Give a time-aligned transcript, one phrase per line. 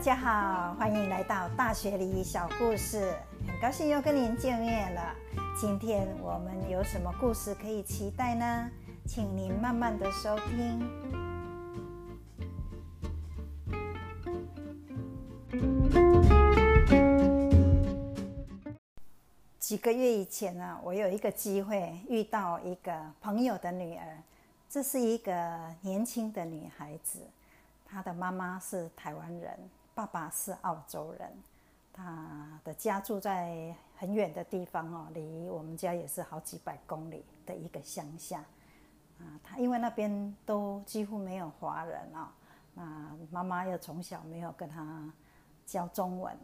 [0.00, 3.14] 大家好，欢迎来到大学里小故事，
[3.46, 5.14] 很高兴又跟您见面了。
[5.60, 8.70] 今天我们有什么故事可以期待呢？
[9.06, 10.80] 请您慢慢的收听。
[19.58, 24.16] 几个月以前呢，我有一个机会遇到一个朋友的女儿，
[24.66, 27.18] 这是一个年轻的女孩子，
[27.84, 29.58] 她的妈妈是台湾人，
[30.00, 31.30] 爸爸是澳洲人，
[31.92, 38.42] 他的家住在很远的地方哦，离我们家也是好几百公里的一个乡下
[39.18, 39.38] 啊。
[39.44, 42.32] 他因为那边都几乎没有华人啊，
[42.72, 45.04] 那妈妈又从小没有跟他
[45.66, 46.34] 教中文。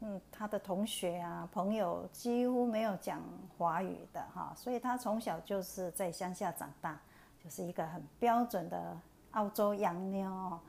[0.00, 3.18] 嗯，他的同学啊、朋友几乎没有讲
[3.56, 7.00] 华语的哈，所以他从小就是在乡下长大，
[7.42, 8.94] 就是一个很标准的
[9.30, 10.60] 澳洲洋妞哦。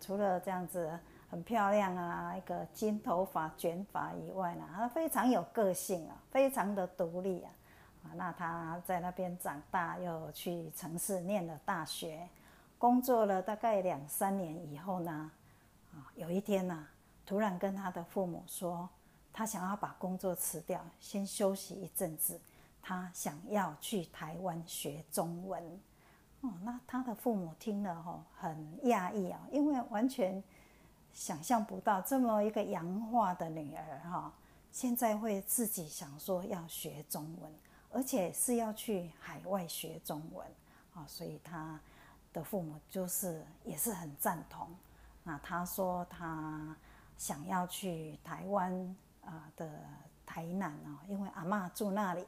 [0.00, 0.98] 除了这样子
[1.30, 7.50] 很漂亮啊，一个金头发卷发以外呢，她非常有个性啊，非常的独立啊。
[8.04, 12.28] 啊，那他在那边长大，又去城市念了大学，
[12.78, 15.30] 工作了大概两三年以后呢，
[15.92, 16.86] 啊，有一天呢。
[17.26, 18.88] 突然跟他的父母说，
[19.32, 22.40] 他想要把工作辞掉，先休息一阵子。
[22.80, 25.60] 他想要去台湾学中文。
[26.42, 30.40] 哦，那他的父母听了吼，很讶异啊，因为完全
[31.16, 34.30] 想象不到这么一个洋化的女儿哈，
[34.70, 37.50] 现在会自己想说要学中文，
[37.90, 40.46] 而且是要去海外学中文
[40.94, 41.80] 啊，所以他
[42.32, 44.68] 的父母就是也是很赞同。
[45.24, 46.76] 那他说他。
[47.18, 49.66] 想要去台湾啊的
[50.26, 52.22] 台南哦，因为阿妈住那里，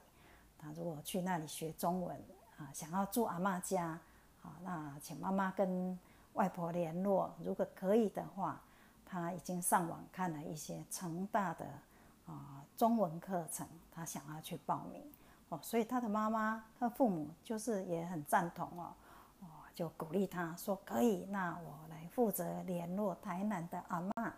[0.58, 2.16] 他如果去那里学中文
[2.56, 4.00] 啊，想要住阿妈家，
[4.40, 5.98] 啊，那请妈妈跟
[6.32, 8.58] 外婆联络，如果可以的话，
[9.08, 11.66] 他已经上网看了一些成大的
[12.26, 15.02] 啊中文课程，他想要去报名
[15.48, 18.92] 哦，所以他的妈妈、他父母就是也很赞同哦，
[19.40, 24.34] 哦，就鼓励他说可以，那我来负责联络台南的阿妈。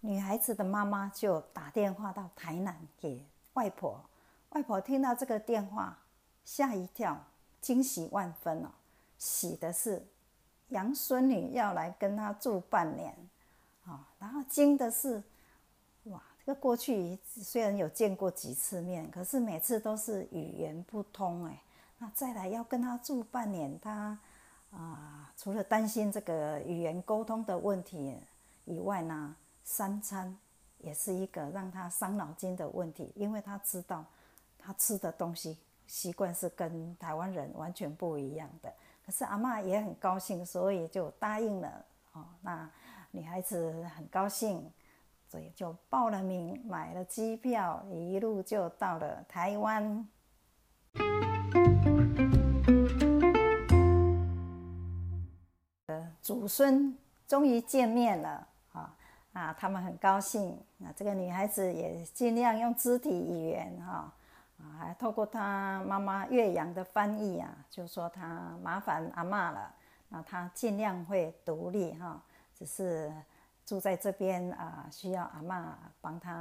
[0.00, 3.24] 女孩子的妈妈就打电话到台南给
[3.54, 4.04] 外婆，
[4.50, 5.96] 外婆听到这个电话，
[6.44, 7.24] 吓一跳，
[7.60, 8.70] 惊喜万分哦。
[9.16, 10.06] 喜的是，
[10.74, 13.16] 养孙女要来跟他住半年，
[13.86, 15.22] 啊，然后惊的是，
[16.04, 21.62] 哇，这个过去虽然有见过几次面，可是每次都是语言不通哎，
[21.98, 24.18] 那再来要跟他住半年，他
[24.70, 28.16] 啊，除了担心这个语言沟通的问题
[28.66, 29.34] 以外呢？
[29.66, 30.36] 三餐
[30.80, 34.04] 也是一个让他伤脑筋的问题，因为他知道
[34.58, 35.56] 他吃的东西
[35.86, 38.70] 习惯是跟台湾人完全不一样的。
[39.04, 41.84] 可是阿妈也很高兴，所以就答应了。
[42.12, 42.70] 哦，那
[43.10, 44.72] 女孩子很高兴，
[45.28, 50.08] 所以就报了名，买了机票，一路就到了台湾。
[55.86, 56.96] 呃祖孙
[57.28, 58.48] 终于见面了。
[59.34, 60.56] 啊，他们很高兴。
[60.78, 64.10] 那这个女孩子也尽量用肢体语言哈，
[64.78, 69.74] 还透过他妈妈岳阳的翻译啊，就说他麻烦阿妈了。
[70.08, 72.20] 那他尽量会独立哈，
[72.54, 73.12] 只是
[73.64, 76.32] 住在这边啊，需要阿妈帮他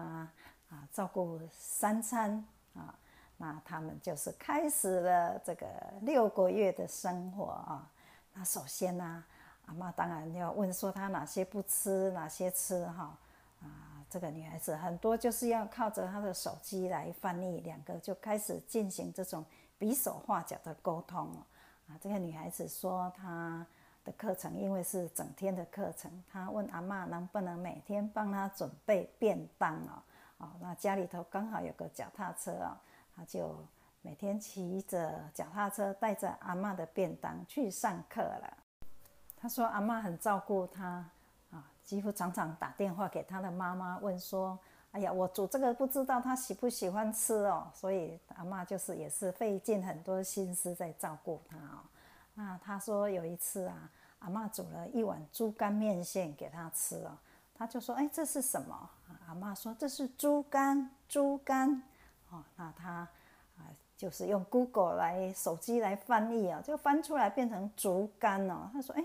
[0.69, 2.44] 啊照顾三餐
[2.75, 2.94] 啊。
[3.38, 5.68] 那他们就是开始了这个
[6.01, 7.90] 六个月的生活啊。
[8.34, 9.24] 那首先呢。
[9.66, 13.18] 阿妈当然要问说他哪些不吃，哪些吃哈
[13.62, 13.92] 啊？
[14.13, 19.44] 这个女孩子很多就是要靠着她的手机来翻译，两个就开始进行这种
[19.79, 21.25] 比手画脚的沟通
[21.88, 21.97] 啊。
[22.00, 23.66] 这个女孩子说她
[24.06, 30.03] 的课程因为是整天的课程，她问阿妈能不能每天帮她准备便当哦。
[30.38, 32.80] 哦，那家里头刚好有个脚踏车啊，
[33.16, 33.66] 她就
[34.03, 38.57] 每天骑着脚踏车带着阿妈的便当去上课了。
[39.36, 41.09] 她说：“阿妈很照顾她，
[41.83, 44.57] 几乎常常打电话给他的妈妈问说
[44.91, 51.83] ：‘哎呀，我煮这个不知道他喜不喜欢吃哦。’所以阿妈就是也是费尽很多心思在照顾他哦。
[52.35, 53.89] 那他说有一次啊，
[54.19, 57.12] 阿妈煮了一碗猪肝面线给他吃哦，
[57.53, 58.89] 他就说：‘哎，这是什么？’
[59.27, 61.81] 阿妈说：‘这是猪肝，猪肝。’
[62.31, 63.07] 哦，那他
[63.57, 68.69] 啊就是用 Google 来手机来翻译啊，就翻出来变成竹竿哦。
[68.71, 69.03] 他说：‘哎。’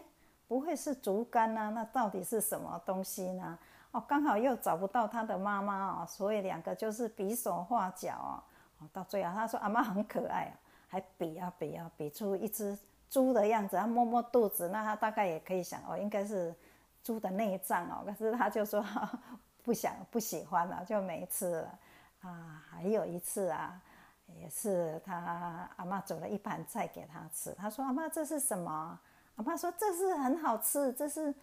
[0.49, 1.71] 不会是竹竿呐？
[1.75, 3.59] 那到底是什么东西呢？
[3.93, 8.43] 哦，刚好又找不到他的妈妈哦，所以两个就是比手画脚哦。
[8.81, 10.55] 哦，到最后他说阿妈很可爱啊，
[10.89, 12.77] 还比啊比啊，比出一只
[13.11, 16.55] 猪的样子，他摸摸肚子，那他大概也可以想哦，应该是
[17.03, 18.85] 猪的内脏哦，可是他就说
[19.63, 21.79] 不想不喜欢了，就没吃了
[22.21, 22.65] 啊。
[22.71, 23.81] 还有一次啊，
[24.27, 28.99] 也是他阿妈煮了一盘菜给他吃，他说阿妈这是什么？
[29.39, 31.35] 阿妈说这是很好吃，这是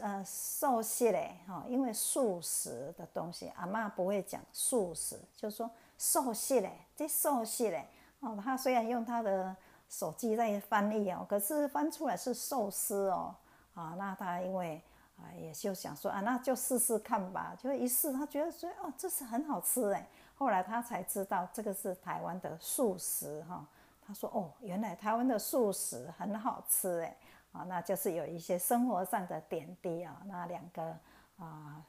[0.00, 5.68] 呃寿司嘞哈，因为素食的东西，阿妈不会讲素食，就说
[5.98, 7.88] 寿司嘞，这寿司嘞
[8.20, 9.56] 哦，他虽然用他的。
[9.90, 13.34] 手机在翻译哦，可是翻出来是寿司哦，
[13.72, 14.78] 啊，那他因为
[15.16, 20.06] 啊，也就想说啊，那就试试看吧，就一试，他觉得说哦，这是很好吃哎，
[20.36, 23.64] 后来他才知道这个是台湾的素食哈，
[24.08, 27.16] 他说哦，原来台湾的素食很好吃哎，
[27.52, 30.96] 啊，那就是有一些生活上的点滴啊，那两个
[31.38, 31.80] 啊，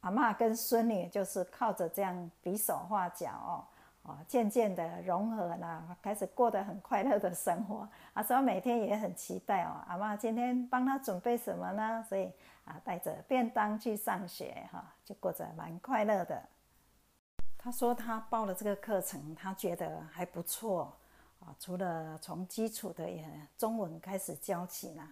[0.00, 3.64] 阿妈跟孙女就是靠着这样比手画脚哦。
[4.02, 7.86] 啊，渐渐的融合了，开始过得很快乐的生活。
[8.14, 9.76] 他说每天也很期待哦。
[9.86, 12.02] 阿妈今天帮他准备什么呢？
[12.08, 12.32] 所以
[12.64, 16.42] 啊，带着便当去上学，哈，就过着蛮快乐的。
[17.58, 20.90] 他说他报了这个课程，他觉得还不错
[21.40, 21.54] 啊。
[21.58, 23.28] 除了从基础的也
[23.58, 25.08] 中文开始教起呢，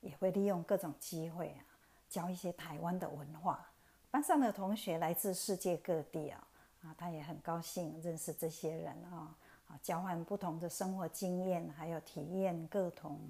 [0.00, 1.60] 也会利用各种机会啊，
[2.08, 3.68] 教一些台湾的文化。
[4.10, 6.46] 班上的同学来自世界各地啊。
[6.82, 9.36] 啊，他也很高兴认识这些人啊，
[9.68, 13.20] 啊，交换不同的生活经验，还有体验各同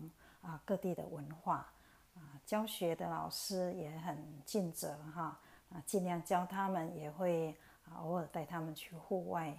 [0.41, 1.69] 啊各地的文化，
[2.15, 5.37] 啊，教学的老师也很尽责哈，
[5.73, 7.51] 啊，尽量教他们，也会
[7.87, 9.53] 啊偶尔带他们去户外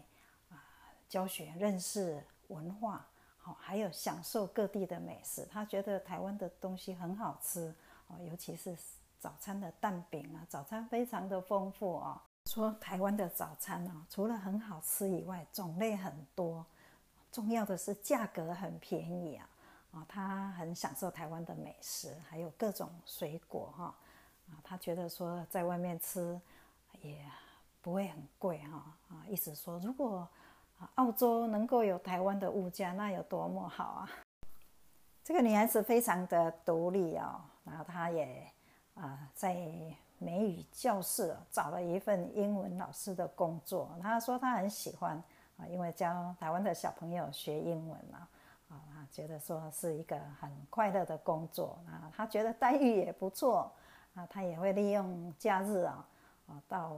[0.50, 0.64] 啊
[1.10, 3.08] 教学，认识文化，
[3.38, 5.48] 好，还有享受各地的美食。
[5.52, 7.74] 他觉得台湾的东西很好吃
[8.08, 8.78] 哦，尤其是
[9.20, 12.22] 早餐的蛋饼啊，早餐非常的丰富啊。
[12.48, 16.66] 说台湾的早餐哦，除了很好吃以外，种类很多，
[17.32, 19.50] 重要的是价格很便宜啊！
[19.92, 23.96] 啊，他很享受台湾的美食，还有各种水果哈
[24.50, 26.42] 啊，他觉得说在外面吃
[27.02, 27.24] 也
[27.80, 30.28] 不会很贵哈啊，意思说如果
[30.96, 34.10] 澳洲能够有台湾的物价，那有多么好啊！
[35.24, 38.46] 这个女孩子非常的独立哦，然后她也
[38.96, 39.56] 啊在。
[40.24, 45.18] 美语教室找了一份英文老师的工作，她说她很喜欢
[45.58, 48.28] 啊，因为教台湾的小朋友学英文嘛，
[48.70, 53.72] 啊，觉得说是一个很快乐的工作啊，她觉得待遇也不错
[54.14, 56.06] 啊，她也会利用假日啊
[56.52, 56.98] 啊到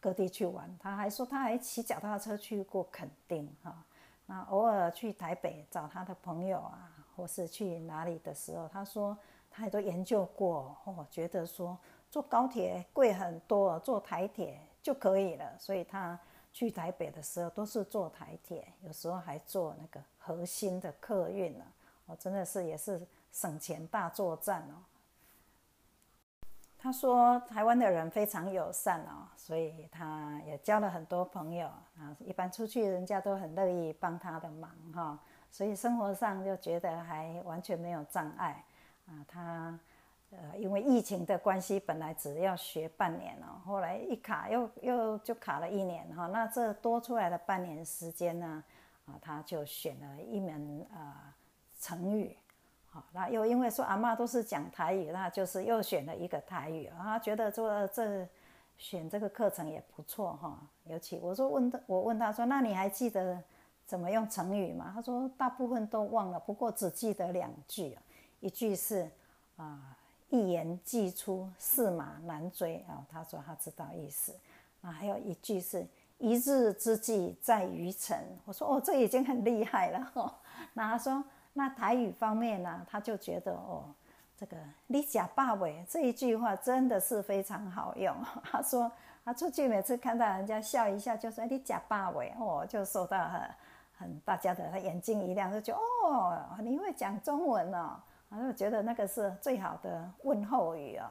[0.00, 3.84] 各地去玩，他还说他还骑脚踏车去过垦丁哈，
[4.26, 9.16] 那偶尔去台北找他的朋友啊，或是去哪里的时候，他说
[9.50, 11.78] 他也都研究过哦，觉得说。
[12.10, 15.44] 坐高铁贵很多，坐台铁就可以了。
[15.58, 16.18] 所以他
[16.54, 21.64] 去台北的时候都是坐台铁，有时候还坐那个核心的客运呢。
[22.06, 24.80] 我真的是也是省钱大作战哦。
[26.78, 32.16] 他说台湾的人非常友善哦，所以他也交了很多朋友啊。
[32.20, 35.18] 一般出去人家都很乐意帮他的忙哈，
[35.50, 38.64] 所以生活上就觉得还完全没有障碍
[39.06, 39.24] 啊。
[39.26, 39.78] 他。
[40.30, 46.26] 呃，因为疫情的关系，本来只要学半年哦，后来一卡又又就卡了一年哈。
[46.26, 48.62] 那这多出来的半年时间呢，
[49.06, 51.14] 啊，他就选了一门呃
[51.80, 52.36] 成语，
[52.90, 58.26] 好，那又因为说阿妈都是讲台语，那就是又选了一个台语，他觉得做这
[58.76, 60.58] 选这个课程也不错哈。
[60.84, 63.42] 尤其我说问他，我问他说，那你还记得
[63.86, 64.90] 怎么用成语吗？
[64.94, 67.98] 他说大部分都忘了，不过只记得两句，
[68.40, 69.10] 一句是
[69.56, 69.94] 啊。
[70.30, 73.02] 一言既出，驷马难追啊！
[73.10, 74.38] 他说他知道意思。
[74.82, 75.86] 那还有一句是
[76.20, 78.14] “一日之计在于晨”。
[78.44, 80.38] 我说哦，这已经很厉害了哈。
[80.74, 81.24] 那他说
[81.58, 83.82] 那台语方面呢，他就觉得哦，
[84.36, 88.14] 这个“你假霸尾”这一句话真的是非常好用。
[88.48, 88.90] 他说
[89.24, 93.40] 他出去每次看到人家笑一下，就说“你假霸尾”，哦，就受到很
[93.98, 98.00] 很大家的他眼睛一亮，就觉哦，你会讲中文哦。
[98.28, 101.06] 我就觉得那个是最好的问候语哦！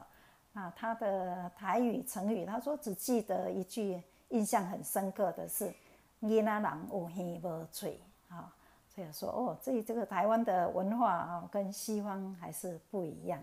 [0.54, 5.70] 啊，他的台语成语，他说只记得一句，印象很深刻的是
[6.20, 8.00] “伊那人有耳无嘴”
[8.30, 8.50] 啊，
[8.98, 13.40] 所以说哦，这这个台湾的文化啊，跟西方还是不一样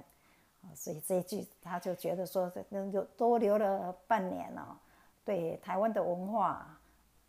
[0.64, 4.76] 啊，所以这一句他就觉得说，能有多留了半年哦，
[5.24, 6.68] 对台湾的文化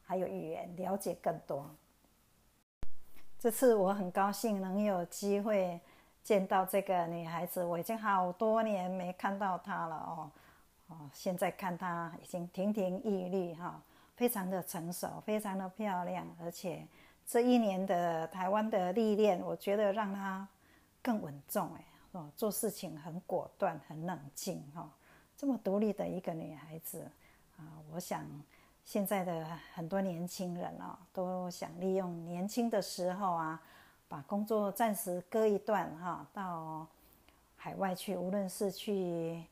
[0.04, 1.68] 还有语言了解更多。
[3.38, 5.80] 这次我很高兴能有机会。
[6.26, 10.30] 见到这个女孩子，我已经好多年没看到她了哦，
[10.88, 13.80] 哦，现在看她已经亭亭玉立哈，
[14.16, 16.84] 非常的成熟，非常的漂亮，而且
[17.26, 20.46] 这一年的台湾的历练，我觉得让她
[21.02, 24.88] 更稳重哎，哦，做事情很果断、很冷静哈。
[25.36, 27.02] 这么独立的一个女孩子
[27.56, 28.24] 啊，我想
[28.84, 33.60] 现在的很多年轻人哦，都想利用年轻的时候啊，
[34.08, 36.86] 把工作暂时搁一段哈，到
[37.56, 39.42] 海外去，无论是去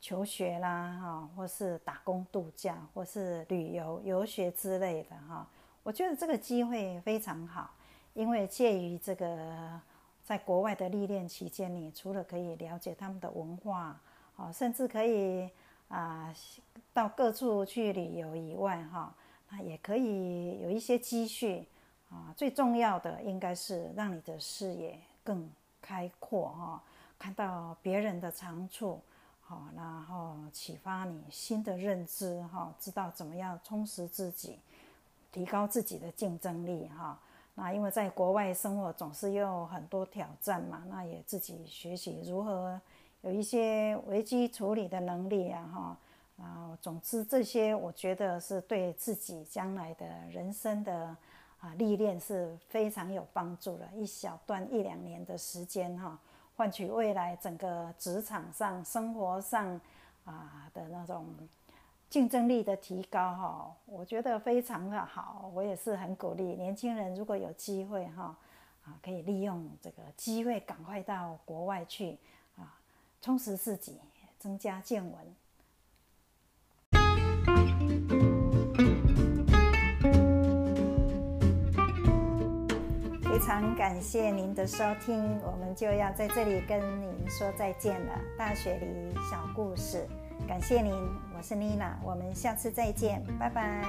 [0.00, 5.46] 求学啦哈，或是打工度假，或是旅游游学之类的哈。
[5.82, 7.70] 我觉得这个机会非常好，
[8.14, 9.80] 因为介于这个
[10.24, 14.00] 在国外的历练期间，你除了可以了解他们的文化。
[14.36, 15.50] 哦，甚至可以
[15.88, 16.34] 啊，
[16.94, 19.14] 到各处去旅游以外，哈，
[19.50, 21.68] 那也可以有一些积蓄
[22.08, 22.32] 啊。
[22.34, 25.46] 最重要的应该是让你的视野更
[25.82, 26.82] 开阔，哈，
[27.18, 28.98] 看到别人的长处，
[29.42, 34.58] 好，然后启发你新的认知，哈，知道怎么样充实自己，
[35.32, 37.18] 提高自己的竞争力，哈。
[37.54, 42.80] 那因为在国外生活总是有很多挑战嘛，那也自己学习如何。
[43.22, 51.14] 有一些危机处理的能力啊，哈啊，总之这些我觉得是对自己将来的人生的
[51.60, 53.86] 啊历练是非常有帮助的。
[53.94, 56.18] 一小段一两年的时间哈，
[56.56, 59.78] 换取未来整个职场上、生活上
[60.24, 61.26] 啊的那种
[62.10, 65.48] 竞争力的提高哈，我觉得非常的好。
[65.54, 68.36] 我也是很鼓励年轻人，如果有机会哈
[68.84, 72.18] 啊，可以利用这个机会赶快到国外去。
[72.56, 72.74] 啊
[73.22, 74.00] 充实自己，
[74.38, 75.14] 增加见闻。
[83.22, 88.18] 非常感谢您的收听，我们就要在这里跟您说再见了。
[88.36, 90.08] 大学里小故事，
[90.48, 90.92] 感谢您，
[91.40, 93.82] 我是妮娜，我们下次再见，拜拜。